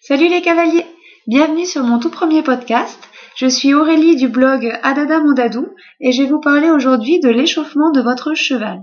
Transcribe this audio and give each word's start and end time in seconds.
Salut 0.00 0.28
les 0.28 0.42
cavaliers 0.42 0.84
Bienvenue 1.26 1.64
sur 1.64 1.82
mon 1.82 1.98
tout 1.98 2.10
premier 2.10 2.42
podcast. 2.42 2.98
Je 3.34 3.46
suis 3.46 3.74
Aurélie 3.74 4.14
du 4.14 4.28
blog 4.28 4.78
Adada 4.82 5.20
Mondadou 5.20 5.68
et 6.00 6.12
je 6.12 6.22
vais 6.22 6.28
vous 6.28 6.38
parler 6.38 6.70
aujourd'hui 6.70 7.18
de 7.18 7.28
l'échauffement 7.28 7.90
de 7.90 8.00
votre 8.02 8.34
cheval. 8.34 8.82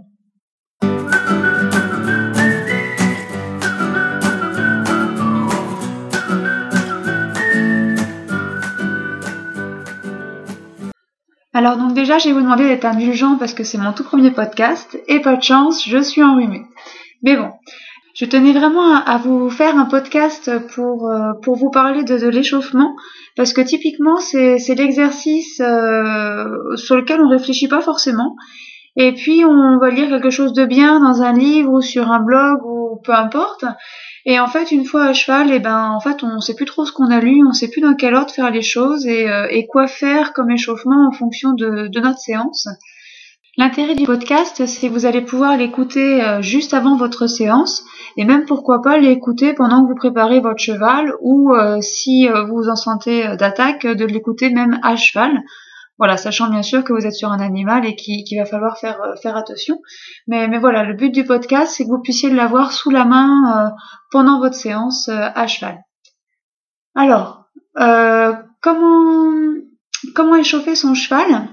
Alors 11.54 11.78
donc 11.78 11.94
déjà, 11.94 12.18
je 12.18 12.28
vais 12.28 12.34
vous 12.34 12.42
demander 12.42 12.68
d'être 12.68 12.86
indulgent 12.86 13.38
parce 13.38 13.54
que 13.54 13.64
c'est 13.64 13.78
mon 13.78 13.94
tout 13.94 14.04
premier 14.04 14.32
podcast 14.32 15.00
et 15.08 15.22
pas 15.22 15.36
de 15.36 15.44
chance, 15.44 15.88
je 15.88 16.02
suis 16.02 16.24
enrhumée. 16.24 16.64
Mais 17.22 17.38
bon, 17.38 17.52
je 18.14 18.26
tenais 18.26 18.54
vraiment 18.54 18.96
à, 18.96 19.18
vous 19.18 19.50
faire 19.50 19.78
un 19.78 19.86
podcast 19.86 20.52
pour, 20.74 21.10
euh, 21.10 21.34
pour 21.42 21.56
vous 21.56 21.72
parler 21.72 22.04
de, 22.04 22.28
l'échauffement 22.28 22.96
parce 23.36 23.54
que 23.54 23.62
typiquement 23.62 24.18
c'est, 24.18 24.58
l'exercice 24.76 25.60
euh, 25.60 26.76
sur 26.76 26.96
lequel 26.96 27.22
on 27.22 27.30
réfléchit 27.30 27.68
pas 27.68 27.82
forcément 27.82 28.36
et 28.96 29.14
puis 29.14 29.44
on 29.46 29.80
va 29.80 29.90
lire 29.90 30.10
quelque 30.10 30.30
chose 30.30 30.54
de 30.54 30.66
bien 30.66 31.00
dans 31.00 31.24
un 31.24 31.34
livre 31.34 31.72
ou 31.72 31.82
sur 31.82 32.12
un 32.12 32.20
blog 32.20 32.64
ou 32.66 33.02
peu 33.04 33.14
importe 33.14 33.66
et 34.26 34.40
en 34.40 34.48
fait, 34.48 34.72
une 34.72 34.86
fois 34.86 35.04
à 35.04 35.14
cheval, 35.14 35.52
et 35.52 35.56
eh 35.56 35.60
ben, 35.60 35.90
en 35.90 36.00
fait, 36.00 36.24
on 36.24 36.40
sait 36.40 36.56
plus 36.56 36.66
trop 36.66 36.86
ce 36.86 36.94
qu'on 36.94 37.12
a 37.12 37.20
lu, 37.20 37.42
on 37.46 37.52
sait 37.52 37.68
plus 37.68 37.82
dans 37.82 37.94
quel 37.94 38.16
ordre 38.16 38.32
faire 38.32 38.52
les 38.52 38.62
choses 38.62 39.06
et, 39.06 39.30
euh, 39.30 39.48
et 39.50 39.68
quoi 39.68 39.86
faire 39.88 40.32
comme 40.32 40.50
échauffement 40.50 41.08
en 41.08 41.12
fonction 41.12 41.52
de, 41.54 41.88
de 41.88 42.00
notre 42.00 42.20
séance. 42.20 42.70
L'intérêt 43.56 43.96
du 43.96 44.06
podcast, 44.06 44.66
c'est 44.66 44.88
que 44.88 44.94
vous 44.94 45.06
allez 45.06 45.22
pouvoir 45.22 45.58
l'écouter 45.58 46.24
euh, 46.24 46.42
juste 46.42 46.74
avant 46.74 46.98
votre 46.98 47.28
séance 47.28 47.84
et 48.18 48.26
même 48.26 48.46
pourquoi 48.46 48.82
pas 48.82 48.98
l'écouter 48.98 49.54
pendant 49.54 49.84
que 49.84 49.90
vous 49.90 49.96
préparez 49.96 50.40
votre 50.40 50.60
cheval 50.60 51.14
ou 51.22 51.54
euh, 51.54 51.80
si 51.82 52.28
vous 52.28 52.56
vous 52.56 52.70
en 52.70 52.76
sentez 52.76 53.36
d'attaque, 53.38 53.86
de 53.86 54.06
l'écouter 54.06 54.50
même 54.50 54.80
à 54.82 54.96
cheval. 54.96 55.44
Voilà, 56.00 56.18
sachant 56.18 56.50
bien 56.50 56.64
sûr 56.64 56.84
que 56.84 56.92
vous 56.92 57.06
êtes 57.06 57.14
sur 57.14 57.32
un 57.32 57.40
animal 57.40 57.86
et 57.86 57.96
qu'il 57.96 58.38
va 58.38 58.46
falloir 58.46 58.78
faire, 58.78 59.02
euh, 59.02 59.16
faire 59.22 59.38
attention. 59.38 59.80
Mais, 60.28 60.48
mais 60.48 60.58
voilà, 60.58 60.84
le 60.84 60.96
but 60.96 61.12
du 61.12 61.24
podcast, 61.24 61.76
c'est 61.76 61.84
que 61.84 61.90
vous 61.90 62.02
puissiez 62.02 62.30
l'avoir 62.32 62.72
sous 62.72 62.90
la 62.90 63.06
main 63.06 63.68
euh, 63.68 63.70
pendant 64.12 64.40
votre 64.40 64.56
séance 64.56 65.08
euh, 65.10 65.30
à 65.36 65.48
cheval. 65.48 65.80
Alors, 66.96 67.46
comment, 68.62 69.34
comment 70.16 70.36
échauffer 70.36 70.76
son 70.76 70.94
cheval? 70.94 71.48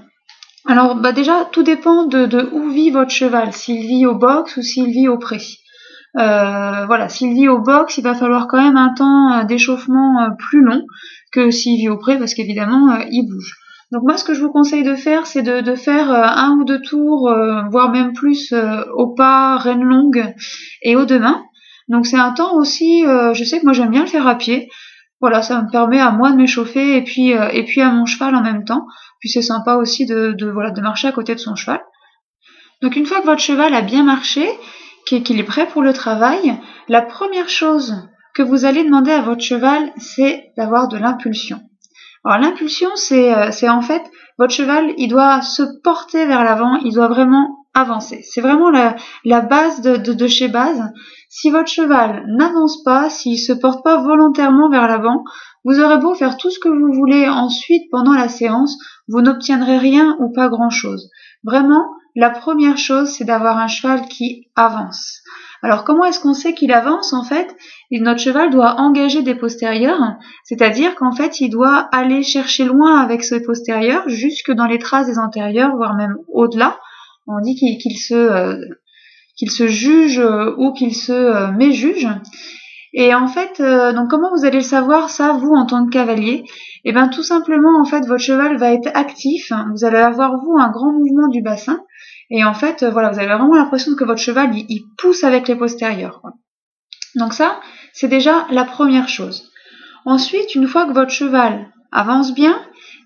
Alors, 0.67 0.95
bah 0.95 1.11
déjà, 1.11 1.45
tout 1.51 1.63
dépend 1.63 2.05
de, 2.05 2.25
de 2.25 2.49
où 2.51 2.69
vit 2.69 2.91
votre 2.91 3.11
cheval, 3.11 3.51
s'il 3.53 3.81
vit 3.87 4.05
au 4.05 4.15
box 4.15 4.57
ou 4.57 4.61
s'il 4.61 4.91
vit 4.91 5.07
au 5.07 5.17
pré. 5.17 5.39
voilà, 6.13 7.09
s'il 7.09 7.33
vit 7.33 7.47
au 7.47 7.59
box, 7.59 7.97
il 7.97 8.03
va 8.03 8.13
falloir 8.13 8.47
quand 8.47 8.61
même 8.61 8.77
un 8.77 8.93
temps 8.93 9.43
d'échauffement 9.45 10.29
plus 10.37 10.61
long 10.61 10.83
que 11.31 11.49
s'il 11.49 11.77
vit 11.77 11.89
au 11.89 11.97
pré, 11.97 12.19
parce 12.19 12.33
qu'évidemment, 12.33 12.99
il 13.09 13.27
bouge. 13.27 13.57
Donc 13.91 14.03
moi, 14.03 14.15
ce 14.15 14.23
que 14.23 14.33
je 14.33 14.41
vous 14.41 14.51
conseille 14.51 14.83
de 14.83 14.95
faire, 14.95 15.27
c'est 15.27 15.41
de, 15.41 15.75
faire 15.75 16.11
euh, 16.11 16.23
un 16.23 16.51
ou 16.51 16.63
deux 16.63 16.81
tours, 16.81 17.27
euh, 17.27 17.63
voire 17.69 17.91
même 17.91 18.13
plus, 18.13 18.53
euh, 18.53 18.83
au 18.95 19.07
pas, 19.07 19.57
reine 19.57 19.83
longue 19.83 20.33
et 20.81 20.95
au 20.95 21.05
deux 21.05 21.19
mains. 21.19 21.43
Donc 21.89 22.05
c'est 22.05 22.17
un 22.17 22.31
temps 22.31 22.55
aussi, 22.55 23.03
je 23.03 23.43
sais 23.43 23.59
que 23.59 23.65
moi 23.65 23.73
j'aime 23.73 23.89
bien 23.89 24.01
le 24.01 24.07
faire 24.07 24.25
à 24.25 24.35
pied. 24.35 24.69
Voilà, 25.21 25.41
ça 25.41 25.61
me 25.61 25.69
permet 25.69 25.99
à 25.99 26.11
moi 26.11 26.31
de 26.31 26.35
m'échauffer 26.35 26.97
et 26.97 27.03
puis 27.03 27.29
et 27.29 27.63
puis 27.63 27.81
à 27.81 27.91
mon 27.91 28.05
cheval 28.05 28.35
en 28.35 28.41
même 28.41 28.65
temps. 28.65 28.87
Puis 29.19 29.29
c'est 29.29 29.43
sympa 29.43 29.75
aussi 29.75 30.07
de, 30.07 30.35
voilà 30.51 30.71
de 30.71 30.81
marcher 30.81 31.07
à 31.07 31.11
côté 31.11 31.35
de 31.35 31.39
son 31.39 31.55
cheval. 31.55 31.79
Donc 32.81 32.95
une 32.95 33.05
fois 33.05 33.21
que 33.21 33.27
votre 33.27 33.41
cheval 33.41 33.73
a 33.75 33.81
bien 33.81 34.03
marché, 34.03 34.49
qu'il 35.05 35.39
est 35.39 35.43
prêt 35.43 35.67
pour 35.67 35.83
le 35.83 35.93
travail, 35.93 36.57
la 36.87 37.01
première 37.03 37.49
chose 37.49 37.95
que 38.33 38.41
vous 38.41 38.65
allez 38.65 38.83
demander 38.83 39.11
à 39.11 39.21
votre 39.21 39.41
cheval, 39.41 39.91
c'est 39.97 40.51
d'avoir 40.57 40.87
de 40.87 40.97
l'impulsion. 40.97 41.61
Alors 42.23 42.39
l'impulsion, 42.39 42.89
c'est 42.95 43.33
euh, 43.33 43.51
c'est 43.51 43.69
en 43.69 43.81
fait 43.81 44.03
votre 44.37 44.53
cheval, 44.53 44.93
il 44.97 45.07
doit 45.07 45.41
se 45.41 45.63
porter 45.83 46.25
vers 46.25 46.43
l'avant, 46.43 46.75
il 46.77 46.93
doit 46.93 47.07
vraiment 47.07 47.60
avancer. 47.73 48.21
C'est 48.23 48.41
vraiment 48.41 48.69
la, 48.69 49.41
base 49.41 49.81
de, 49.81 49.97
de, 49.97 50.13
de, 50.13 50.27
chez 50.27 50.47
base. 50.47 50.81
Si 51.29 51.49
votre 51.49 51.69
cheval 51.69 52.25
n'avance 52.27 52.83
pas, 52.83 53.09
s'il 53.09 53.39
se 53.39 53.53
porte 53.53 53.83
pas 53.83 54.01
volontairement 54.01 54.69
vers 54.69 54.87
l'avant, 54.87 55.23
vous 55.63 55.79
aurez 55.79 55.97
beau 55.97 56.13
faire 56.15 56.37
tout 56.37 56.49
ce 56.49 56.59
que 56.59 56.69
vous 56.69 56.93
voulez 56.93 57.29
ensuite 57.29 57.89
pendant 57.91 58.13
la 58.13 58.27
séance, 58.27 58.77
vous 59.07 59.21
n'obtiendrez 59.21 59.77
rien 59.77 60.17
ou 60.19 60.31
pas 60.33 60.49
grand 60.49 60.69
chose. 60.69 61.09
Vraiment, 61.43 61.85
la 62.15 62.29
première 62.29 62.77
chose, 62.77 63.09
c'est 63.09 63.23
d'avoir 63.23 63.57
un 63.57 63.67
cheval 63.67 64.01
qui 64.07 64.49
avance. 64.55 65.21
Alors 65.63 65.83
comment 65.83 66.05
est-ce 66.05 66.19
qu'on 66.19 66.33
sait 66.33 66.53
qu'il 66.53 66.73
avance 66.73 67.13
en 67.13 67.23
fait? 67.23 67.55
Notre 67.91 68.19
cheval 68.19 68.49
doit 68.49 68.79
engager 68.79 69.21
des 69.21 69.35
postérieurs, 69.35 70.15
c'est-à-dire 70.43 70.95
qu'en 70.95 71.11
fait 71.11 71.39
il 71.39 71.49
doit 71.49 71.87
aller 71.91 72.23
chercher 72.23 72.65
loin 72.65 72.99
avec 72.99 73.23
ses 73.23 73.43
postérieurs, 73.43 74.03
jusque 74.07 74.51
dans 74.51 74.65
les 74.65 74.79
traces 74.79 75.07
des 75.07 75.19
antérieurs, 75.19 75.75
voire 75.75 75.95
même 75.95 76.17
au-delà. 76.27 76.79
On 77.27 77.39
dit 77.41 77.55
qu'il 77.55 77.97
se, 77.97 78.13
euh, 78.13 78.57
qu'il 79.37 79.51
se 79.51 79.67
juge 79.67 80.19
euh, 80.19 80.53
ou 80.57 80.73
qu'il 80.73 80.95
se 80.95 81.11
euh, 81.11 81.51
méjuge. 81.51 82.07
Et 82.93 83.15
en 83.15 83.27
fait, 83.27 83.61
donc 83.61 84.09
comment 84.09 84.35
vous 84.35 84.43
allez 84.43 84.57
le 84.57 84.63
savoir 84.63 85.09
ça, 85.09 85.31
vous 85.31 85.53
en 85.53 85.65
tant 85.65 85.85
que 85.85 85.91
cavalier? 85.91 86.43
Eh 86.83 86.91
bien 86.91 87.07
tout 87.07 87.23
simplement, 87.23 87.79
en 87.79 87.85
fait, 87.85 88.05
votre 88.05 88.21
cheval 88.21 88.57
va 88.57 88.73
être 88.73 88.89
actif. 88.93 89.53
Vous 89.71 89.85
allez 89.85 89.97
avoir 89.97 90.35
vous 90.43 90.57
un 90.59 90.69
grand 90.71 90.91
mouvement 90.91 91.29
du 91.29 91.41
bassin 91.41 91.79
et 92.31 92.45
en 92.45 92.53
fait, 92.53 92.81
euh, 92.81 92.89
voilà, 92.89 93.11
vous 93.11 93.19
avez 93.19 93.27
vraiment 93.27 93.53
l'impression 93.53 93.93
que 93.93 94.05
votre 94.05 94.21
cheval, 94.21 94.55
il, 94.55 94.83
pousse 94.97 95.25
avec 95.25 95.49
les 95.49 95.55
postérieurs. 95.55 96.21
Donc 97.15 97.33
ça, 97.33 97.59
c'est 97.93 98.07
déjà 98.07 98.47
la 98.51 98.63
première 98.63 99.09
chose. 99.09 99.51
Ensuite, 100.05 100.55
une 100.55 100.67
fois 100.67 100.85
que 100.85 100.93
votre 100.93 101.11
cheval 101.11 101.69
avance 101.91 102.33
bien, 102.33 102.57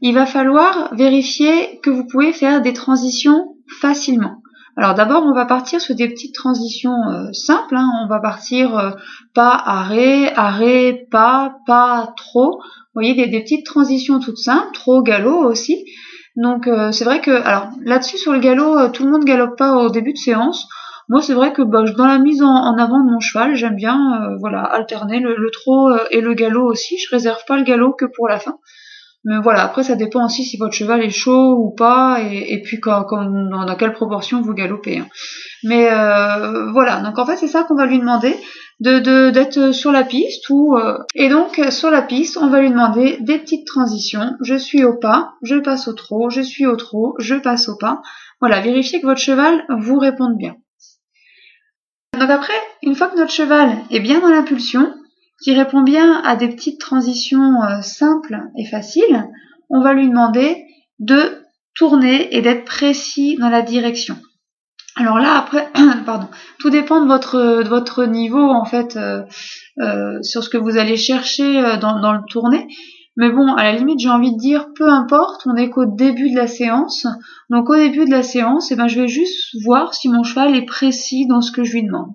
il 0.01 0.13
va 0.13 0.27
falloir 0.27 0.93
vérifier 0.93 1.79
que 1.81 1.89
vous 1.89 2.05
pouvez 2.05 2.33
faire 2.33 2.61
des 2.61 2.73
transitions 2.73 3.54
facilement. 3.81 4.41
Alors 4.77 4.93
d'abord, 4.93 5.23
on 5.23 5.33
va 5.33 5.45
partir 5.45 5.79
sur 5.79 5.95
des 5.95 6.09
petites 6.09 6.35
transitions 6.35 7.09
euh, 7.09 7.31
simples. 7.31 7.77
Hein. 7.77 7.89
On 8.03 8.07
va 8.07 8.19
partir 8.19 8.77
euh, 8.77 8.91
pas, 9.33 9.51
arrêt, 9.51 10.33
arrêt, 10.35 11.07
pas, 11.09 11.57
pas, 11.65 12.13
trop. 12.17 12.57
Vous 12.57 13.01
voyez, 13.01 13.13
des, 13.13 13.41
petites 13.41 13.65
transitions 13.65 14.19
toutes 14.19 14.37
simples, 14.37 14.73
trop, 14.73 15.01
galop 15.01 15.45
aussi. 15.45 15.85
Donc 16.35 16.67
euh, 16.67 16.91
c'est 16.91 17.05
vrai 17.05 17.21
que 17.21 17.31
alors 17.31 17.69
là-dessus 17.85 18.17
sur 18.17 18.33
le 18.33 18.39
galop, 18.39 18.89
tout 18.89 19.05
le 19.05 19.11
monde 19.11 19.23
galope 19.23 19.57
pas 19.57 19.77
au 19.77 19.89
début 19.89 20.11
de 20.11 20.17
séance. 20.17 20.67
Moi 21.07 21.21
c'est 21.21 21.33
vrai 21.33 21.53
que 21.53 21.61
bah, 21.61 21.83
dans 21.97 22.07
la 22.07 22.19
mise 22.19 22.43
en, 22.43 22.77
avant 22.77 22.99
de 22.99 23.09
mon 23.09 23.21
cheval, 23.21 23.55
j'aime 23.55 23.75
bien 23.75 24.35
voilà 24.41 24.61
alterner 24.61 25.21
le, 25.21 25.35
le 25.37 25.51
trot 25.51 25.91
et 26.11 26.19
le 26.19 26.33
galop 26.33 26.65
aussi. 26.65 26.97
Je 26.97 27.09
réserve 27.15 27.39
pas 27.47 27.55
le 27.55 27.63
galop 27.63 27.93
que 27.93 28.05
pour 28.05 28.27
la 28.27 28.39
fin. 28.39 28.57
Mais 29.25 29.39
voilà, 29.39 29.63
après 29.63 29.83
ça 29.83 29.95
dépend 29.95 30.23
aussi 30.25 30.43
si 30.45 30.55
votre 30.57 30.73
cheval 30.73 31.03
est 31.03 31.09
chaud 31.09 31.55
ou 31.57 31.71
pas, 31.71 32.19
et, 32.21 32.61
puis 32.63 32.79
quand, 32.79 33.05
dans, 33.09 33.75
quelle 33.75 33.93
proportion 33.93 34.41
vous 34.41 34.53
galopez. 34.53 34.99
Hein. 34.99 35.07
Mais 35.63 35.89
euh, 35.91 36.71
voilà, 36.71 37.01
donc 37.01 37.17
en 37.17 37.25
fait 37.25 37.35
c'est 37.37 37.47
ça 37.47 37.63
qu'on 37.63 37.75
va 37.75 37.87
lui 37.87 37.97
demander, 37.97 38.35
de 38.81 39.31
d'être 39.31 39.71
sur 39.71 39.91
la 39.91 40.03
piste 40.03 40.49
ou 40.49 40.75
euh, 40.75 40.97
et 41.15 41.29
donc 41.29 41.59
sur 41.69 41.89
la 41.89 42.01
piste 42.01 42.37
on 42.37 42.49
va 42.49 42.61
lui 42.61 42.69
demander 42.69 43.17
des 43.21 43.39
petites 43.39 43.65
transitions. 43.65 44.35
Je 44.41 44.55
suis 44.55 44.83
au 44.83 44.97
pas, 44.97 45.33
je 45.41 45.55
passe 45.55 45.87
au 45.87 45.93
trot, 45.93 46.29
je 46.29 46.41
suis 46.41 46.67
au 46.67 46.75
trot, 46.75 47.15
je 47.17 47.35
passe 47.35 47.67
au 47.67 47.77
pas. 47.77 48.01
Voilà, 48.41 48.61
vérifiez 48.61 49.01
que 49.01 49.07
votre 49.07 49.21
cheval 49.21 49.65
vous 49.79 49.97
réponde 49.97 50.37
bien. 50.37 50.55
Donc 52.19 52.29
après, 52.29 52.53
une 52.83 52.95
fois 52.95 53.07
que 53.07 53.17
notre 53.17 53.31
cheval 53.31 53.77
est 53.89 53.99
bien 53.99 54.19
dans 54.19 54.29
l'impulsion, 54.29 54.93
qui 55.41 55.53
répond 55.53 55.81
bien 55.81 56.21
à 56.23 56.35
des 56.35 56.49
petites 56.49 56.79
transitions 56.79 57.63
euh, 57.63 57.81
simples 57.81 58.41
et 58.57 58.65
faciles, 58.65 59.27
on 59.69 59.81
va 59.81 59.93
lui 59.93 60.07
demander 60.07 60.65
de 60.99 61.43
tourner 61.75 62.35
et 62.35 62.41
d'être 62.41 62.65
précis 62.65 63.35
dans 63.37 63.49
la 63.49 63.61
direction. 63.61 64.17
Alors 64.95 65.19
là, 65.19 65.37
après, 65.37 65.69
pardon, 66.05 66.27
tout 66.59 66.69
dépend 66.69 67.01
de 67.01 67.07
votre, 67.07 67.63
de 67.63 67.67
votre 67.67 68.05
niveau 68.05 68.49
en 68.49 68.63
fait 68.63 68.95
euh, 68.95 69.23
euh, 69.79 70.21
sur 70.21 70.43
ce 70.43 70.49
que 70.49 70.57
vous 70.57 70.77
allez 70.77 70.95
chercher 70.95 71.77
dans, 71.81 72.13
le 72.13 72.25
tourner. 72.29 72.67
Mais 73.17 73.29
bon, 73.29 73.53
à 73.55 73.63
la 73.63 73.73
limite, 73.73 73.99
j'ai 73.99 74.09
envie 74.09 74.33
de 74.33 74.39
dire, 74.39 74.67
peu 74.75 74.89
importe, 74.89 75.41
on 75.45 75.55
est 75.55 75.69
qu'au 75.69 75.85
début 75.85 76.31
de 76.31 76.35
la 76.35 76.47
séance. 76.47 77.07
Donc 77.49 77.69
au 77.69 77.75
début 77.75 78.05
de 78.05 78.11
la 78.11 78.23
séance, 78.23 78.71
eh 78.71 78.75
ben, 78.75 78.87
je 78.87 79.01
vais 79.01 79.07
juste 79.07 79.55
voir 79.63 79.93
si 79.93 80.07
mon 80.09 80.23
cheval 80.23 80.55
est 80.55 80.65
précis 80.65 81.27
dans 81.27 81.41
ce 81.41 81.51
que 81.51 81.63
je 81.63 81.73
lui 81.73 81.83
demande. 81.83 82.11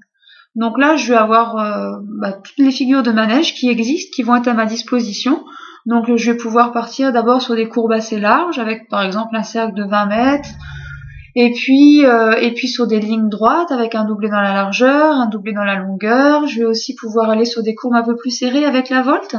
Donc 0.57 0.79
là, 0.79 0.97
je 0.97 1.13
vais 1.13 1.19
avoir 1.19 1.57
euh, 1.57 1.99
bah, 2.21 2.33
toutes 2.33 2.59
les 2.59 2.73
figures 2.73 3.03
de 3.03 3.13
manège 3.13 3.55
qui 3.55 3.69
existent, 3.69 4.11
qui 4.15 4.23
vont 4.23 4.37
être 4.37 4.49
à 4.49 4.55
ma 4.55 4.67
disposition. 4.67 5.45
Donc 5.87 6.15
je 6.15 6.31
vais 6.31 6.37
pouvoir 6.37 6.73
partir 6.73 7.13
d'abord 7.13 7.41
sur 7.41 7.55
des 7.55 7.69
courbes 7.69 7.93
assez 7.93 8.19
larges, 8.19 8.59
avec 8.59 8.89
par 8.89 9.03
exemple 9.03 9.35
un 9.35 9.43
cercle 9.43 9.75
de 9.75 9.85
20 9.85 10.07
mètres, 10.07 10.49
et 11.37 11.53
puis 11.53 12.05
euh, 12.05 12.33
et 12.33 12.53
puis 12.53 12.69
sur 12.69 12.87
des 12.87 13.01
lignes 13.01 13.31
droites 13.31 13.73
avec 13.73 13.95
un 13.95 14.05
doublé 14.05 14.29
dans 14.29 14.43
la 14.43 14.53
largeur, 14.53 15.15
un 15.15 15.27
doublé 15.27 15.53
dans 15.53 15.65
la 15.65 15.77
longueur. 15.77 16.47
Je 16.47 16.59
vais 16.61 16.67
aussi 16.67 16.95
pouvoir 16.95 17.31
aller 17.31 17.47
sur 17.47 17.63
des 17.63 17.75
courbes 17.75 17.95
un 17.95 18.03
peu 18.03 18.17
plus 18.17 18.31
serrées 18.31 18.67
avec 18.67 18.91
la 18.91 19.03
volte, 19.03 19.37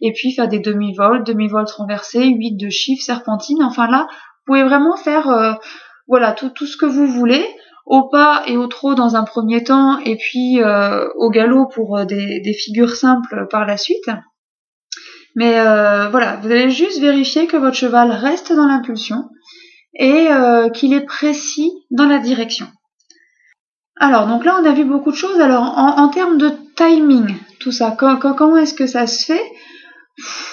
et 0.00 0.12
puis 0.12 0.32
faire 0.32 0.48
des 0.48 0.60
demi-voltes, 0.60 1.26
demi-voltes 1.26 1.72
renversées, 1.72 2.26
8 2.26 2.56
de 2.56 2.70
chiffres, 2.70 3.04
serpentines. 3.04 3.62
Enfin 3.62 3.88
là, 3.88 4.06
vous 4.08 4.54
pouvez 4.54 4.62
vraiment 4.62 4.96
faire 4.96 5.28
euh, 5.28 5.52
voilà 6.08 6.32
tout 6.32 6.66
ce 6.66 6.76
que 6.76 6.86
vous 6.86 7.06
voulez 7.06 7.44
au 7.86 8.08
pas 8.08 8.42
et 8.46 8.56
au 8.56 8.66
trot 8.66 8.94
dans 8.94 9.16
un 9.16 9.24
premier 9.24 9.62
temps, 9.62 9.98
et 9.98 10.16
puis 10.16 10.62
euh, 10.62 11.06
au 11.16 11.30
galop 11.30 11.66
pour 11.66 11.98
euh, 11.98 12.04
des, 12.04 12.54
figures 12.54 12.96
simples 12.96 13.46
par 13.50 13.66
la 13.66 13.76
suite. 13.76 14.10
Mais 15.36 15.58
euh, 15.58 16.08
voilà, 16.08 16.36
vous 16.36 16.50
allez 16.50 16.70
juste 16.70 17.00
vérifier 17.00 17.46
que 17.46 17.56
votre 17.56 17.76
cheval 17.76 18.10
reste 18.10 18.52
dans 18.52 18.66
l'impulsion 18.66 19.28
et 19.96 20.26
qu'il 20.74 20.92
est 20.92 21.04
précis 21.04 21.70
dans 21.92 22.06
la 22.06 22.18
direction. 22.18 22.66
Alors, 24.00 24.26
donc 24.26 24.44
là, 24.44 24.58
on 24.60 24.64
a 24.64 24.72
vu 24.72 24.84
beaucoup 24.84 25.12
de 25.12 25.16
choses. 25.16 25.40
Alors, 25.40 25.62
en, 25.62 26.08
termes 26.08 26.36
de 26.36 26.50
timing, 26.74 27.32
tout 27.60 27.70
ça, 27.70 27.96
comment 27.96 28.56
est-ce 28.56 28.74
que 28.74 28.88
ça 28.88 29.06
se 29.06 29.24
fait? 29.24 29.42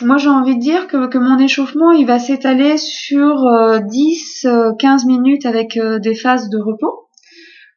Moi, 0.02 0.18
j'ai 0.18 0.30
envie 0.30 0.56
de 0.56 0.62
dire 0.62 0.88
que, 0.88 1.18
mon 1.18 1.38
échauffement, 1.38 1.92
il 1.92 2.06
va 2.06 2.20
s'étaler 2.20 2.78
sur 2.78 3.36
10-15 3.36 4.46
euh, 4.46 5.08
minutes 5.08 5.46
avec 5.46 5.80
des 6.02 6.16
phases 6.16 6.50
de 6.50 6.58
repos. 6.58 7.10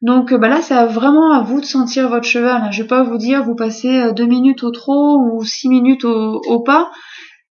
Donc 0.01 0.33
bah 0.33 0.47
là, 0.47 0.61
c'est 0.61 0.85
vraiment 0.85 1.31
à 1.31 1.41
vous 1.41 1.61
de 1.61 1.65
sentir 1.65 2.09
votre 2.09 2.25
cheval. 2.25 2.61
Hein. 2.63 2.71
Je 2.71 2.81
vais 2.81 2.87
pas 2.87 3.03
vous 3.03 3.17
dire 3.17 3.43
vous 3.43 3.55
passez 3.55 4.13
deux 4.13 4.25
minutes 4.25 4.63
au 4.63 4.71
trot 4.71 5.19
ou 5.19 5.43
six 5.43 5.69
minutes 5.69 6.05
au 6.05 6.59
pas. 6.59 6.91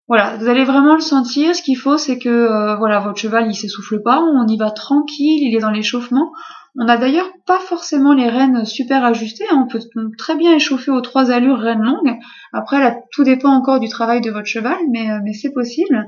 Voilà, 0.06 0.36
vous 0.36 0.48
allez 0.48 0.64
vraiment 0.64 0.94
le 0.94 1.00
sentir. 1.00 1.54
Ce 1.54 1.62
qu'il 1.62 1.78
faut, 1.78 1.96
c'est 1.96 2.18
que 2.18 2.28
euh, 2.28 2.76
voilà, 2.76 3.00
votre 3.00 3.18
cheval 3.18 3.48
il 3.48 3.54
s'essouffle 3.54 4.02
pas, 4.02 4.20
on 4.20 4.46
y 4.46 4.58
va 4.58 4.70
tranquille, 4.70 5.42
il 5.42 5.56
est 5.56 5.60
dans 5.60 5.70
l'échauffement. 5.70 6.30
On 6.78 6.84
n'a 6.84 6.98
d'ailleurs 6.98 7.30
pas 7.46 7.60
forcément 7.60 8.12
les 8.12 8.28
rênes 8.28 8.64
super 8.66 9.04
ajustées. 9.04 9.44
Hein. 9.50 9.64
On 9.64 9.68
peut 9.68 9.80
très 10.18 10.36
bien 10.36 10.54
échauffer 10.54 10.90
aux 10.90 11.00
trois 11.00 11.30
allures 11.30 11.58
rênes 11.58 11.82
longues. 11.82 12.18
Après, 12.52 12.80
là, 12.80 12.96
tout 13.12 13.24
dépend 13.24 13.50
encore 13.50 13.80
du 13.80 13.88
travail 13.88 14.20
de 14.20 14.30
votre 14.30 14.46
cheval, 14.46 14.76
mais, 14.92 15.10
euh, 15.10 15.20
c'est 15.40 15.52
possible. 15.52 16.06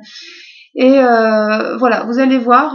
Et 0.75 0.99
euh, 0.99 1.77
voilà, 1.79 2.05
vous 2.05 2.19
allez 2.19 2.37
voir 2.37 2.75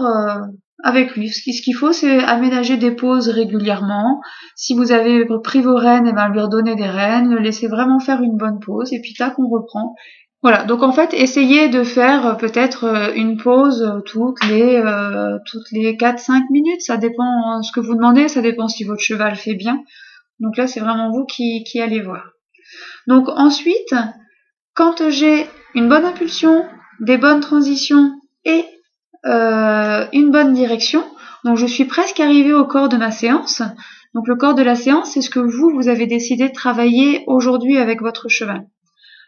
avec 0.83 1.15
lui. 1.15 1.29
Ce 1.29 1.61
qu'il 1.61 1.75
faut, 1.75 1.91
c'est 1.91 2.19
aménager 2.23 2.77
des 2.77 2.91
pauses 2.91 3.29
régulièrement. 3.29 4.21
Si 4.55 4.73
vous 4.73 4.91
avez 4.91 5.25
pris 5.43 5.61
vos 5.61 5.75
rênes, 5.75 6.07
et 6.07 6.11
eh 6.11 6.13
ben 6.13 6.29
lui 6.29 6.39
redonner 6.39 6.75
des 6.75 6.89
rênes, 6.89 7.29
le 7.29 7.39
laisser 7.39 7.67
vraiment 7.67 7.99
faire 7.99 8.21
une 8.21 8.37
bonne 8.37 8.59
pause, 8.59 8.93
et 8.93 9.01
puis 9.01 9.13
là 9.19 9.29
qu'on 9.31 9.47
reprend. 9.47 9.95
Voilà, 10.43 10.63
donc 10.63 10.81
en 10.81 10.91
fait, 10.91 11.13
essayez 11.13 11.69
de 11.69 11.83
faire 11.83 12.25
euh, 12.25 12.33
peut-être 12.33 12.85
euh, 12.85 13.13
une 13.13 13.37
pause 13.37 13.83
euh, 13.83 14.01
toutes 14.01 14.43
les 14.45 14.81
toutes 15.45 15.71
les 15.71 15.95
4-5 15.95 16.51
minutes, 16.51 16.81
ça 16.81 16.97
dépend 16.97 17.23
hein, 17.23 17.61
ce 17.61 17.71
que 17.71 17.79
vous 17.79 17.93
demandez, 17.93 18.27
ça 18.27 18.41
dépend 18.41 18.67
si 18.67 18.83
votre 18.83 19.01
cheval 19.01 19.35
fait 19.35 19.53
bien. 19.53 19.83
Donc 20.39 20.57
là, 20.57 20.65
c'est 20.65 20.79
vraiment 20.79 21.11
vous 21.11 21.25
qui, 21.25 21.63
qui 21.63 21.79
allez 21.79 22.01
voir. 22.01 22.31
Donc 23.07 23.29
ensuite, 23.29 23.93
quand 24.73 25.09
j'ai 25.09 25.45
une 25.75 25.87
bonne 25.87 26.05
impulsion, 26.05 26.65
des 27.01 27.17
bonnes 27.17 27.39
transitions 27.39 28.11
et 28.45 28.65
une 29.23 30.31
bonne 30.31 30.53
direction, 30.53 31.03
donc 31.43 31.57
je 31.57 31.65
suis 31.65 31.85
presque 31.85 32.19
arrivée 32.19 32.53
au 32.53 32.65
corps 32.65 32.89
de 32.89 32.97
ma 32.97 33.11
séance. 33.11 33.61
Donc 34.13 34.27
le 34.27 34.35
corps 34.35 34.55
de 34.55 34.61
la 34.61 34.75
séance, 34.75 35.11
c'est 35.11 35.21
ce 35.21 35.29
que 35.29 35.39
vous, 35.39 35.71
vous 35.73 35.87
avez 35.87 36.05
décidé 36.05 36.49
de 36.49 36.53
travailler 36.53 37.23
aujourd'hui 37.27 37.77
avec 37.77 38.01
votre 38.01 38.27
cheval. 38.27 38.65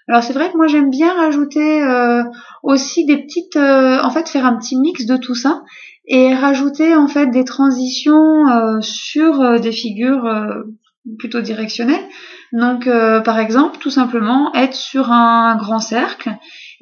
Alors 0.09 0.21
c'est 0.21 0.33
vrai 0.33 0.51
que 0.51 0.57
moi 0.57 0.67
j'aime 0.67 0.89
bien 0.89 1.13
rajouter 1.13 1.81
euh, 1.81 2.23
aussi 2.61 3.05
des 3.05 3.17
petites, 3.17 3.55
euh, 3.55 4.01
en 4.01 4.09
fait 4.09 4.27
faire 4.27 4.45
un 4.45 4.57
petit 4.57 4.77
mix 4.77 5.05
de 5.05 5.15
tout 5.15 5.35
ça 5.35 5.63
et 6.05 6.33
rajouter 6.33 6.95
en 6.95 7.07
fait 7.07 7.27
des 7.27 7.45
transitions 7.45 8.49
euh, 8.49 8.81
sur 8.81 9.61
des 9.61 9.71
figures 9.71 10.29
plutôt 11.17 11.39
directionnelles. 11.39 12.05
Donc 12.51 12.89
par 13.23 13.39
exemple 13.39 13.77
tout 13.79 13.89
simplement 13.89 14.53
être 14.53 14.75
sur 14.75 15.11
un 15.11 15.55
grand 15.55 15.79
cercle 15.79 16.31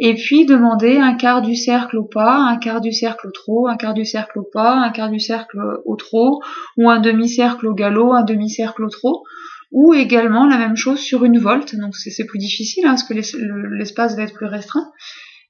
et 0.03 0.15
puis 0.15 0.47
demander 0.47 0.97
un 0.97 1.13
quart 1.13 1.43
du 1.43 1.55
cercle 1.55 1.97
au 1.97 2.03
pas, 2.03 2.35
un 2.35 2.57
quart 2.57 2.81
du 2.81 2.91
cercle 2.91 3.27
au 3.27 3.31
trot, 3.31 3.67
un 3.67 3.77
quart 3.77 3.93
du 3.93 4.03
cercle 4.03 4.39
au 4.39 4.47
pas, 4.51 4.73
un 4.73 4.89
quart 4.89 5.11
du 5.11 5.19
cercle 5.19 5.59
au 5.85 5.95
trot 5.95 6.41
ou 6.75 6.89
un 6.89 6.99
demi-cercle 6.99 7.67
au 7.67 7.75
galop, 7.75 8.11
un 8.11 8.23
demi-cercle 8.23 8.83
au 8.83 8.89
trot 8.89 9.23
ou 9.71 9.93
également 9.93 10.47
la 10.47 10.57
même 10.57 10.75
chose 10.75 10.99
sur 10.99 11.23
une 11.23 11.37
volte, 11.37 11.75
donc 11.75 11.95
c'est 11.95 12.25
plus 12.25 12.39
difficile 12.39 12.85
hein, 12.85 12.89
parce 12.89 13.03
que 13.03 13.13
l'espace 13.77 14.17
va 14.17 14.23
être 14.23 14.33
plus 14.33 14.47
restreint. 14.47 14.91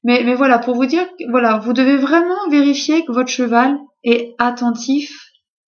Mais, 0.03 0.23
mais 0.25 0.35
voilà, 0.35 0.59
pour 0.59 0.75
vous 0.75 0.85
dire, 0.85 1.07
voilà, 1.29 1.57
vous 1.57 1.73
devez 1.73 1.95
vraiment 1.95 2.49
vérifier 2.49 3.05
que 3.05 3.13
votre 3.13 3.29
cheval 3.29 3.77
est 4.03 4.35
attentif 4.37 5.17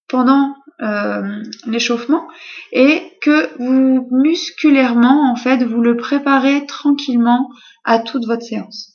pendant 0.09 0.53
euh, 0.81 1.41
l'échauffement 1.67 2.27
et 2.71 3.01
que 3.21 3.49
vous 3.59 4.07
musculairement 4.11 5.31
en 5.31 5.35
fait 5.35 5.63
vous 5.63 5.81
le 5.81 5.95
préparez 5.95 6.65
tranquillement 6.65 7.49
à 7.83 7.99
toute 7.99 8.25
votre 8.25 8.43
séance. 8.43 8.93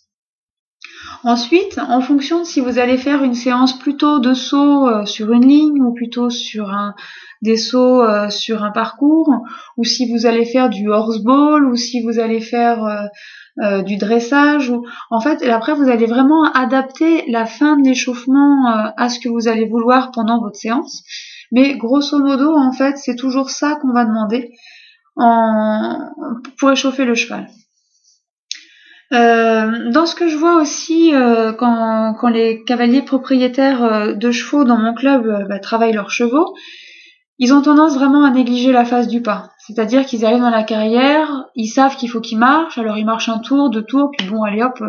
Ensuite, 1.25 1.79
en 1.79 2.01
fonction 2.01 2.41
de 2.41 2.45
si 2.45 2.61
vous 2.61 2.79
allez 2.79 2.97
faire 2.97 3.23
une 3.25 3.35
séance 3.35 3.79
plutôt 3.79 4.21
de 4.21 4.35
saut 4.35 4.87
euh, 4.87 5.05
sur 5.05 5.33
une 5.33 5.47
ligne 5.47 5.83
ou 5.83 5.93
plutôt 5.93 6.31
sur 6.31 6.71
un, 6.71 6.95
des 7.43 7.57
sauts 7.57 8.03
euh, 8.03 8.31
sur 8.31 8.63
un 8.63 8.71
parcours, 8.71 9.33
ou 9.77 9.85
si 9.85 10.13
vous 10.13 10.27
allez 10.27 10.45
faire 10.45 10.69
du 10.69 10.89
horseball, 10.89 11.65
ou 11.65 11.75
si 11.77 12.03
vous 12.03 12.21
allez 12.21 12.41
faire 12.41 13.11
euh, 13.61 13.83
du 13.83 13.97
dressage, 13.97 14.71
ou 14.71 14.85
en 15.11 15.21
fait, 15.21 15.43
après 15.43 15.75
vous 15.75 15.89
allez 15.89 16.07
vraiment 16.07 16.45
adapter 16.53 17.25
la 17.29 17.47
fin 17.47 17.77
de 17.77 17.89
l'échauffement 17.89 18.93
à 18.97 19.09
ce 19.09 19.19
que 19.19 19.29
vous 19.29 19.49
allez 19.49 19.67
vouloir 19.67 20.13
pendant 20.13 20.41
votre 20.41 20.57
séance. 20.57 21.03
Mais 21.53 21.77
grosso 21.77 22.19
modo, 22.19 22.55
en 22.57 22.73
fait, 22.73 22.97
c'est 22.99 23.17
toujours 23.17 23.51
ça 23.51 23.77
qu'on 23.77 23.93
va 23.93 24.05
demander 24.05 24.51
pour 26.59 26.71
échauffer 26.71 27.05
le 27.05 27.15
cheval. 27.15 27.49
Euh, 29.15 29.91
dans 29.91 30.05
ce 30.05 30.15
que 30.15 30.29
je 30.29 30.37
vois 30.37 30.61
aussi 30.61 31.15
euh, 31.15 31.53
quand, 31.53 32.29
les 32.29 32.63
cavaliers 32.65 33.01
propriétaires 33.01 33.83
euh, 33.83 34.13
de 34.13 34.31
chevaux 34.31 34.65
dans 34.65 34.77
mon 34.77 34.93
club 34.93 35.47
bah, 35.49 35.59
travaillent 35.59 35.95
leurs 35.95 36.11
chevaux, 36.11 36.55
ils 37.39 37.55
ont 37.55 37.63
tendance 37.63 37.95
vraiment 37.95 38.25
à 38.25 38.31
négliger 38.31 38.71
la 38.71 38.85
phase 38.85 39.09
du 39.09 39.23
pas. 39.23 39.51
C'est-à-dire 39.69 40.07
qu'ils 40.07 40.25
arrivent 40.25 40.41
dans 40.41 40.49
la 40.49 40.63
carrière, 40.63 41.45
ils 41.55 41.69
savent 41.69 41.95
qu'il 41.95 42.09
faut 42.09 42.23
qu'ils 42.23 42.39
marchent, 42.39 42.79
alors 42.79 42.97
ils 42.97 43.05
marchent 43.05 43.29
un 43.29 43.39
tour, 43.39 43.69
deux 43.69 43.83
tours, 43.83 44.11
puis 44.17 44.27
bon 44.27 44.43
allez 44.43 44.63
hop, 44.63 44.83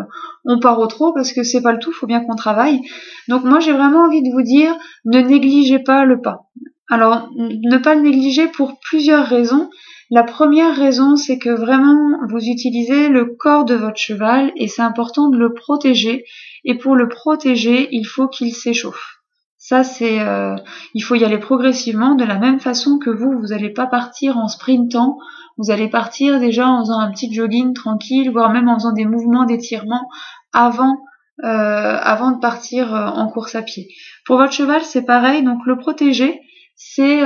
on 0.45 0.57
part 0.57 0.79
au 0.79 0.87
trot 0.87 1.11
parce 1.11 1.33
que 1.33 1.43
c'est 1.43 1.61
pas 1.61 1.73
le 1.73 1.79
tout, 1.79 1.91
faut 1.91 2.07
bien 2.07 2.21
qu'on 2.21 2.37
travaille. 2.37 2.79
Donc 3.27 3.43
moi 3.43 3.59
j'ai 3.59 3.73
vraiment 3.73 4.05
envie 4.05 4.23
de 4.23 4.31
vous 4.31 4.41
dire, 4.41 4.73
ne 5.03 5.19
négligez 5.19 5.79
pas 5.79 6.05
le 6.05 6.21
pas. 6.21 6.45
Alors 6.89 7.27
ne 7.35 7.77
pas 7.77 7.93
le 7.93 8.01
négliger 8.01 8.47
pour 8.47 8.79
plusieurs 8.79 9.25
raisons. 9.25 9.69
La 10.11 10.23
première 10.23 10.73
raison, 10.73 11.17
c'est 11.17 11.39
que 11.39 11.49
vraiment 11.49 12.17
vous 12.29 12.39
utilisez 12.39 13.09
le 13.09 13.25
corps 13.25 13.65
de 13.65 13.75
votre 13.75 13.97
cheval 13.97 14.53
et 14.55 14.69
c'est 14.69 14.81
important 14.81 15.27
de 15.27 15.37
le 15.37 15.53
protéger. 15.53 16.23
Et 16.63 16.77
pour 16.77 16.95
le 16.95 17.09
protéger, 17.09 17.89
il 17.91 18.05
faut 18.05 18.29
qu'il 18.29 18.53
s'échauffe. 18.53 19.19
Ça, 19.61 19.83
c'est, 19.83 20.21
euh, 20.21 20.56
il 20.94 21.01
faut 21.01 21.15
y 21.15 21.25
aller 21.25 21.38
progressivement, 21.38 22.15
de 22.15 22.23
la 22.23 22.39
même 22.39 22.61
façon 22.61 22.97
que 22.97 23.09
vous, 23.09 23.38
vous 23.38 23.47
n'allez 23.47 23.69
pas 23.69 23.88
partir 23.88 24.38
en 24.38 24.47
sprintant. 24.47 25.17
Vous 25.57 25.69
allez 25.69 25.89
partir 25.89 26.39
déjà 26.39 26.65
en 26.65 26.79
faisant 26.79 27.00
un 27.00 27.11
petit 27.11 27.31
jogging 27.31 27.73
tranquille, 27.73 28.31
voire 28.31 28.51
même 28.51 28.69
en 28.69 28.75
faisant 28.75 28.94
des 28.94 29.03
mouvements 29.03 29.44
d'étirement 29.44 30.09
avant 30.54 30.97
euh, 31.44 31.97
avant 32.01 32.31
de 32.31 32.39
partir 32.39 32.95
euh, 32.95 33.07
en 33.07 33.28
course 33.28 33.56
à 33.56 33.61
pied. 33.61 33.89
Pour 34.25 34.37
votre 34.37 34.54
cheval, 34.54 34.81
c'est 34.81 35.06
pareil. 35.06 35.44
Donc 35.44 35.59
le 35.66 35.78
protéger, 35.78 36.39
c'est 36.75 37.21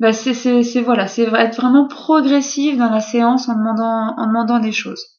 bah 0.00 0.12
c'est 0.12 0.82
voilà, 0.82 1.08
c'est 1.08 1.22
être 1.22 1.56
vraiment 1.56 1.88
progressif 1.88 2.76
dans 2.76 2.90
la 2.90 3.00
séance 3.00 3.48
en 3.48 3.54
demandant 3.56 4.14
en 4.18 4.26
demandant 4.26 4.58
des 4.58 4.72
choses. 4.72 5.17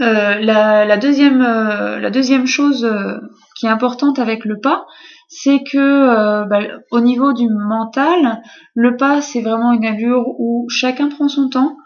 Euh, 0.00 0.38
la, 0.40 0.84
la, 0.84 0.96
deuxième 0.96 1.42
euh, 1.42 1.98
la 1.98 2.10
deuxième 2.10 2.46
chose 2.46 2.84
euh, 2.84 3.18
qui 3.56 3.66
est 3.66 3.70
importante 3.70 4.20
avec 4.20 4.44
le 4.44 4.60
pas, 4.60 4.86
c'est 5.28 5.64
que 5.64 6.44
bah, 6.48 6.60
au 6.90 7.00
niveau 7.00 7.32
du 7.32 7.48
mental, 7.48 8.40
le 8.74 8.96
pas 8.96 9.20
c'est 9.20 9.42
vraiment 9.42 9.72
une 9.72 9.84
allure 9.84 10.24
où 10.38 10.66
chacun 10.70 11.08
prend 11.08 11.28
son 11.28 11.48
temps, 11.48 11.76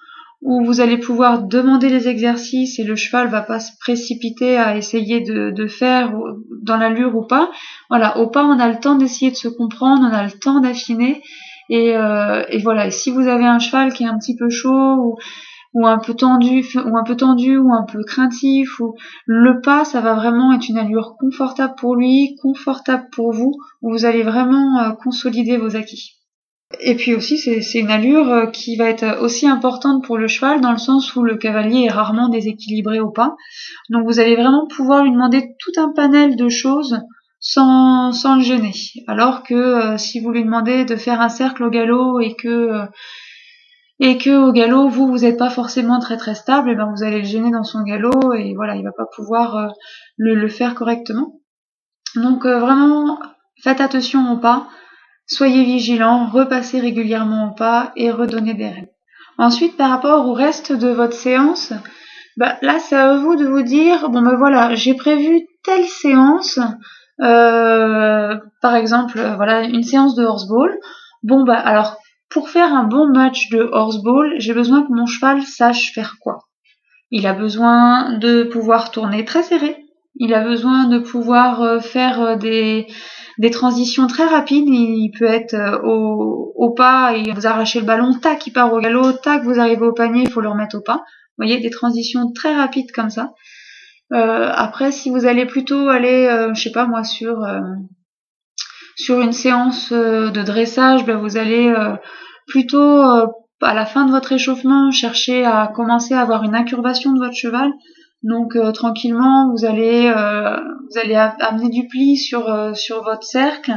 où 0.42 0.62
vous 0.62 0.80
allez 0.80 0.98
pouvoir 0.98 1.42
demander 1.42 1.88
les 1.88 2.06
exercices 2.08 2.78
et 2.78 2.84
le 2.84 2.96
cheval 2.96 3.28
va 3.28 3.40
pas 3.40 3.60
se 3.60 3.72
précipiter 3.80 4.58
à 4.58 4.76
essayer 4.76 5.22
de, 5.22 5.66
faire 5.66 6.12
dans 6.62 6.76
l'allure 6.76 7.16
ou 7.16 7.26
pas. 7.26 7.50
Voilà, 7.88 8.18
au 8.18 8.28
pas 8.28 8.44
on 8.44 8.58
a 8.60 8.68
le 8.68 8.78
temps 8.78 8.94
d'essayer 8.94 9.30
de 9.30 9.36
se 9.36 9.48
comprendre, 9.48 10.02
on 10.08 10.14
a 10.14 10.22
le 10.22 10.30
temps 10.30 10.60
d'affiner 10.60 11.22
et, 11.70 11.96
voilà. 12.62 12.90
Si 12.90 13.10
vous 13.10 13.26
avez 13.26 13.46
un 13.46 13.58
cheval 13.58 13.92
qui 13.92 14.04
est 14.04 14.08
un 14.08 14.18
petit 14.18 14.36
peu 14.36 14.50
chaud 14.50 14.94
ou, 14.98 15.16
ou 15.74 15.86
un 15.86 15.98
peu 15.98 16.14
tendu 16.14 16.64
ou 16.76 16.96
un 16.96 17.04
peu 17.04 17.16
tendu 17.16 17.56
ou 17.56 17.72
un 17.72 17.84
peu 17.84 18.02
craintif 18.04 18.78
ou 18.80 18.94
le 19.26 19.60
pas 19.60 19.84
ça 19.84 20.00
va 20.00 20.14
vraiment 20.14 20.52
être 20.52 20.68
une 20.68 20.78
allure 20.78 21.16
confortable 21.18 21.74
pour 21.76 21.96
lui 21.96 22.36
confortable 22.42 23.08
pour 23.12 23.32
vous 23.32 23.54
où 23.80 23.90
vous 23.90 24.04
allez 24.04 24.22
vraiment 24.22 24.78
euh, 24.78 24.90
consolider 24.92 25.56
vos 25.56 25.76
acquis 25.76 26.22
et 26.80 26.94
puis 26.94 27.14
aussi, 27.14 27.38
c'est 27.38 27.78
une 27.78 27.90
allure 27.90 28.30
euh, 28.30 28.46
qui 28.46 28.76
va 28.76 28.84
être 28.88 29.20
aussi 29.20 29.46
importante 29.46 30.04
pour 30.04 30.16
le 30.16 30.28
cheval 30.28 30.60
dans 30.60 30.72
le 30.72 30.78
sens 30.78 31.14
où 31.14 31.22
le 31.22 31.36
cavalier 31.36 31.84
est 31.84 31.92
rarement 31.92 32.28
déséquilibré 32.28 33.00
au 33.00 33.10
pas. 33.10 33.36
Donc 33.90 34.06
vous 34.06 34.20
allez 34.20 34.36
vraiment 34.36 34.66
pouvoir 34.66 35.04
lui 35.04 35.12
demander 35.12 35.54
tout 35.58 35.80
un 35.80 35.92
panel 35.92 36.36
de 36.36 36.48
choses 36.48 37.00
sans, 37.40 38.12
le 38.36 38.42
gêner. 38.42 38.72
Alors 39.06 39.42
que 39.42 39.54
euh, 39.54 39.98
si 39.98 40.20
vous 40.20 40.30
lui 40.30 40.44
demandez 40.44 40.84
de 40.84 40.96
faire 40.96 41.20
un 41.20 41.28
cercle 41.28 41.64
au 41.64 41.70
galop 41.70 42.20
et 42.20 42.34
que 42.36 42.86
et 44.00 44.18
que 44.18 44.30
au 44.30 44.52
galop 44.52 44.88
vous 44.88 45.06
vous 45.06 45.18
n'êtes 45.18 45.38
pas 45.38 45.50
forcément 45.50 46.00
très 46.00 46.16
très 46.16 46.34
stable, 46.34 46.70
et 46.70 46.74
ben 46.74 46.92
vous 46.94 47.02
allez 47.02 47.18
le 47.18 47.24
gêner 47.24 47.50
dans 47.50 47.64
son 47.64 47.82
galop 47.82 48.32
et 48.34 48.54
voilà 48.54 48.76
il 48.76 48.84
va 48.84 48.92
pas 48.92 49.06
pouvoir 49.14 49.74
le, 50.16 50.34
le, 50.34 50.48
faire 50.48 50.74
correctement. 50.74 51.40
Donc 52.16 52.44
vraiment 52.46 53.18
faites 53.62 53.80
attention 53.80 54.32
au 54.32 54.38
pas 54.38 54.68
Soyez 55.26 55.64
vigilant, 55.64 56.26
repassez 56.26 56.80
régulièrement 56.80 57.50
au 57.50 57.54
pas 57.54 57.92
et 57.96 58.10
redonnez 58.10 58.54
des 58.54 58.68
rênes. 58.68 58.88
Ensuite, 59.38 59.76
par 59.76 59.90
rapport 59.90 60.26
au 60.26 60.34
reste 60.34 60.72
de 60.72 60.88
votre 60.88 61.14
séance, 61.14 61.72
bah, 62.36 62.58
là, 62.62 62.78
c'est 62.78 62.96
à 62.96 63.16
vous 63.16 63.36
de 63.36 63.46
vous 63.46 63.62
dire, 63.62 64.10
bon 64.10 64.22
ben 64.22 64.36
voilà, 64.36 64.74
j'ai 64.74 64.94
prévu 64.94 65.46
telle 65.64 65.84
séance, 65.84 66.58
euh, 67.22 68.36
par 68.60 68.74
exemple, 68.74 69.18
euh, 69.18 69.36
voilà, 69.36 69.62
une 69.62 69.82
séance 69.82 70.14
de 70.14 70.24
horseball. 70.24 70.78
Bon 71.22 71.44
bah 71.44 71.56
alors, 71.56 71.96
pour 72.32 72.48
faire 72.48 72.72
un 72.72 72.84
bon 72.84 73.08
match 73.08 73.48
de 73.50 73.68
horseball, 73.72 74.34
j'ai 74.38 74.54
besoin 74.54 74.82
que 74.82 74.92
mon 74.92 75.06
cheval 75.06 75.42
sache 75.42 75.92
faire 75.94 76.16
quoi. 76.20 76.40
Il 77.10 77.26
a 77.26 77.34
besoin 77.34 78.18
de 78.18 78.44
pouvoir 78.44 78.90
tourner 78.90 79.24
très 79.24 79.42
serré. 79.42 79.76
Il 80.16 80.34
a 80.34 80.42
besoin 80.42 80.86
de 80.86 80.98
pouvoir 80.98 81.62
euh, 81.62 81.80
faire 81.80 82.36
des, 82.38 82.86
des 83.38 83.50
transitions 83.50 84.06
très 84.06 84.24
rapides. 84.24 84.68
Il 84.68 85.10
peut 85.18 85.26
être 85.26 85.80
au, 85.84 86.52
au 86.56 86.70
pas 86.70 87.14
et 87.16 87.32
vous 87.32 87.46
arrachez 87.46 87.80
le 87.80 87.86
ballon, 87.86 88.14
tac, 88.14 88.46
il 88.46 88.52
part 88.52 88.72
au 88.72 88.80
galop, 88.80 89.12
tac, 89.12 89.42
vous 89.42 89.58
arrivez 89.58 89.84
au 89.84 89.92
panier, 89.92 90.22
il 90.22 90.30
faut 90.30 90.40
le 90.40 90.48
remettre 90.48 90.76
au 90.76 90.80
pas. 90.80 91.04
Vous 91.36 91.44
voyez, 91.44 91.60
des 91.60 91.70
transitions 91.70 92.30
très 92.32 92.54
rapides 92.54 92.92
comme 92.92 93.10
ça. 93.10 93.32
Euh, 94.12 94.50
après, 94.54 94.92
si 94.92 95.10
vous 95.10 95.26
allez 95.26 95.46
plutôt 95.46 95.88
aller, 95.88 96.26
euh, 96.26 96.52
je 96.54 96.62
sais 96.62 96.72
pas 96.72 96.86
moi, 96.86 97.02
sur 97.02 97.42
euh, 97.44 97.60
sur 99.02 99.20
une 99.20 99.32
séance 99.32 99.92
de 99.92 100.42
dressage, 100.42 101.04
ben 101.04 101.16
vous 101.16 101.36
allez 101.36 101.74
plutôt 102.46 103.00
à 103.60 103.74
la 103.74 103.86
fin 103.86 104.04
de 104.04 104.10
votre 104.10 104.32
échauffement 104.32 104.90
chercher 104.90 105.44
à 105.44 105.72
commencer 105.74 106.14
à 106.14 106.20
avoir 106.20 106.44
une 106.44 106.54
incurvation 106.54 107.12
de 107.12 107.18
votre 107.18 107.36
cheval. 107.36 107.70
Donc 108.22 108.56
tranquillement, 108.74 109.50
vous 109.50 109.64
allez 109.64 110.12
vous 110.12 110.98
allez 110.98 111.16
amener 111.16 111.70
du 111.70 111.88
pli 111.88 112.16
sur 112.16 112.76
sur 112.76 113.02
votre 113.02 113.24
cercle, 113.24 113.72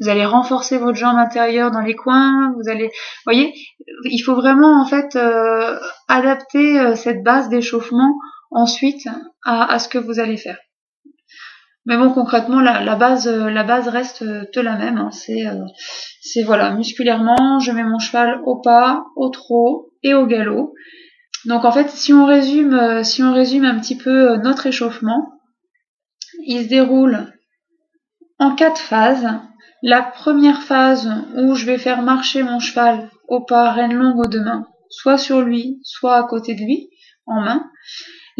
vous 0.00 0.08
allez 0.08 0.24
renforcer 0.24 0.78
votre 0.78 0.96
jambe 0.96 1.18
intérieure 1.18 1.70
dans 1.70 1.80
les 1.80 1.94
coins, 1.94 2.54
vous 2.56 2.70
allez 2.70 2.90
voyez, 3.26 3.52
il 4.04 4.20
faut 4.20 4.34
vraiment 4.34 4.80
en 4.80 4.86
fait 4.86 5.18
adapter 6.08 6.96
cette 6.96 7.22
base 7.22 7.50
d'échauffement 7.50 8.14
ensuite 8.50 9.06
à, 9.44 9.78
ce 9.78 9.88
que 9.88 9.98
vous 9.98 10.18
allez 10.18 10.36
faire. 10.36 10.58
Mais 11.90 11.96
bon, 11.96 12.10
concrètement, 12.12 12.60
la, 12.60 12.94
base, 12.94 13.26
la 13.26 13.64
base 13.64 13.88
reste 13.88 14.22
la 14.54 14.76
même. 14.76 14.96
Hein. 14.96 15.10
C'est, 15.10 15.44
euh, 15.48 15.64
c'est 16.20 16.44
voilà, 16.44 16.70
musculairement, 16.70 17.58
je 17.58 17.72
mets 17.72 17.82
mon 17.82 17.98
cheval 17.98 18.40
au 18.44 18.60
pas, 18.60 19.06
au 19.16 19.28
trot 19.28 19.90
et 20.04 20.14
au 20.14 20.24
galop. 20.24 20.72
Donc 21.46 21.64
en 21.64 21.72
fait, 21.72 21.90
si 21.90 22.12
on 22.12 22.26
résume, 22.26 22.74
euh, 22.74 23.02
si 23.02 23.24
on 23.24 23.32
résume 23.32 23.64
un 23.64 23.76
petit 23.80 23.96
peu 23.96 24.30
euh, 24.30 24.36
notre 24.36 24.68
échauffement, 24.68 25.32
il 26.46 26.62
se 26.62 26.68
déroule 26.68 27.26
en 28.38 28.54
quatre 28.54 28.80
phases. 28.80 29.26
La 29.82 30.00
première 30.00 30.62
phase 30.62 31.10
où 31.34 31.56
je 31.56 31.66
vais 31.66 31.78
faire 31.78 32.02
marcher 32.02 32.44
mon 32.44 32.60
cheval 32.60 33.10
au 33.26 33.40
pas, 33.40 33.72
reine 33.72 33.94
longue 33.94 34.20
aux 34.20 34.28
deux 34.28 34.44
mains, 34.44 34.68
soit 34.90 35.18
sur 35.18 35.40
lui, 35.40 35.80
soit 35.82 36.14
à 36.14 36.22
côté 36.22 36.54
de 36.54 36.60
lui, 36.60 36.88
en 37.26 37.40
main. 37.40 37.68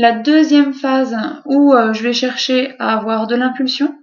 La 0.02 0.12
deuxième 0.12 0.72
phase 0.72 1.14
où 1.44 1.74
euh, 1.74 1.92
je 1.92 2.02
vais 2.02 2.14
chercher 2.14 2.74
à 2.78 2.94
avoir 2.96 3.26
de 3.26 3.36
l'impulsion. 3.36 3.94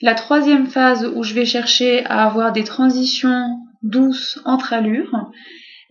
La 0.00 0.14
troisième 0.14 0.66
phase 0.66 1.04
où 1.14 1.22
je 1.22 1.34
vais 1.34 1.44
chercher 1.44 2.02
à 2.06 2.24
avoir 2.24 2.50
des 2.50 2.64
transitions 2.64 3.58
douces 3.82 4.40
entre 4.46 4.72
allures. 4.72 5.30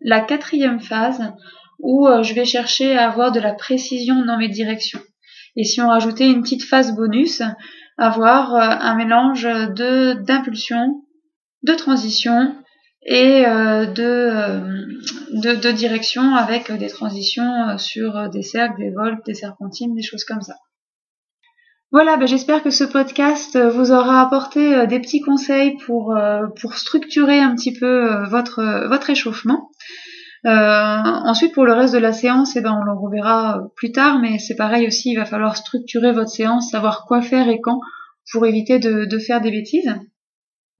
La 0.01 0.21
quatrième 0.21 0.79
phase 0.79 1.33
où 1.77 2.07
euh, 2.07 2.23
je 2.23 2.33
vais 2.33 2.45
chercher 2.45 2.97
à 2.97 3.07
avoir 3.07 3.31
de 3.31 3.39
la 3.39 3.53
précision 3.53 4.25
dans 4.25 4.39
mes 4.39 4.49
directions. 4.49 5.01
Et 5.55 5.65
si 5.65 5.79
on 5.81 5.89
rajoutait 5.89 6.31
une 6.31 6.41
petite 6.41 6.63
phase 6.63 6.95
bonus, 6.95 7.43
avoir 7.99 8.55
euh, 8.55 8.59
un 8.59 8.95
mélange 8.95 9.43
d'impulsion, 9.43 11.03
de 11.61 11.73
transition 11.75 12.55
et 13.05 13.45
euh, 13.45 13.85
euh, 13.97 14.59
de, 15.31 15.55
de, 15.55 15.71
direction 15.71 16.35
avec 16.35 16.71
des 16.71 16.87
transitions 16.87 17.69
euh, 17.69 17.77
sur 17.77 18.29
des 18.29 18.43
cercles, 18.43 18.79
des 18.79 18.91
volts, 18.91 19.25
des 19.25 19.33
serpentines, 19.33 19.93
des 19.93 20.03
choses 20.03 20.23
comme 20.23 20.41
ça. 20.41 20.55
Voilà, 21.91 22.17
ben 22.17 22.27
j'espère 22.27 22.63
que 22.63 22.71
ce 22.71 22.83
podcast 22.83 23.55
vous 23.55 23.91
aura 23.91 24.21
apporté 24.21 24.87
des 24.87 24.99
petits 24.99 25.21
conseils 25.21 25.77
pour, 25.85 26.17
pour 26.59 26.73
structurer 26.73 27.39
un 27.39 27.53
petit 27.53 27.71
peu 27.71 28.25
votre, 28.25 28.87
votre 28.87 29.11
échauffement. 29.11 29.69
ensuite, 30.43 31.53
pour 31.53 31.65
le 31.65 31.73
reste 31.73 31.93
de 31.93 31.99
la 31.99 32.11
séance, 32.11 32.55
eh 32.55 32.61
ben, 32.61 32.75
on 32.81 32.83
le 32.83 32.97
reverra 32.97 33.67
plus 33.75 33.91
tard, 33.91 34.17
mais 34.17 34.39
c'est 34.39 34.55
pareil 34.55 34.87
aussi, 34.87 35.11
il 35.11 35.17
va 35.17 35.25
falloir 35.25 35.55
structurer 35.55 36.13
votre 36.13 36.31
séance, 36.31 36.71
savoir 36.71 37.05
quoi 37.05 37.21
faire 37.21 37.47
et 37.47 37.61
quand 37.61 37.79
pour 38.31 38.47
éviter 38.47 38.79
de, 38.79 39.05
de 39.05 39.19
faire 39.19 39.41
des 39.41 39.51
bêtises. 39.51 39.93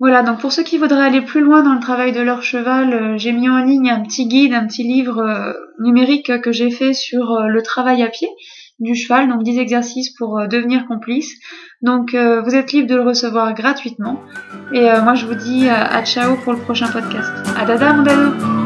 Voilà, 0.03 0.21
donc 0.21 0.39
pour 0.39 0.51
ceux 0.51 0.63
qui 0.63 0.77
voudraient 0.77 1.05
aller 1.05 1.21
plus 1.21 1.39
loin 1.39 1.63
dans 1.63 1.73
le 1.73 1.79
travail 1.79 2.11
de 2.11 2.19
leur 2.19 2.43
cheval, 2.43 2.93
euh, 2.93 3.17
j'ai 3.17 3.31
mis 3.31 3.47
en 3.47 3.59
ligne 3.59 3.89
un 3.89 4.01
petit 4.01 4.27
guide, 4.27 4.53
un 4.53 4.67
petit 4.67 4.83
livre 4.83 5.19
euh, 5.19 5.53
numérique 5.79 6.41
que 6.41 6.51
j'ai 6.51 6.71
fait 6.71 6.91
sur 6.91 7.31
euh, 7.31 7.47
le 7.47 7.61
travail 7.61 8.03
à 8.03 8.09
pied 8.09 8.27
du 8.79 8.95
cheval, 8.95 9.29
donc 9.29 9.43
10 9.43 9.59
exercices 9.59 10.13
pour 10.17 10.45
devenir 10.49 10.87
complice. 10.87 11.31
Donc 11.81 12.15
vous 12.15 12.55
êtes 12.55 12.73
libre 12.73 12.89
de 12.89 12.95
le 12.95 13.03
recevoir 13.03 13.53
gratuitement. 13.53 14.19
Et 14.73 14.81
moi 15.03 15.13
je 15.13 15.25
vous 15.25 15.35
dis 15.35 15.69
à 15.69 16.03
ciao 16.03 16.35
pour 16.37 16.53
le 16.53 16.59
prochain 16.59 16.87
podcast. 16.87 17.31
À 17.57 17.65
dada 17.65 17.93
mon 17.93 18.01
dado 18.01 18.62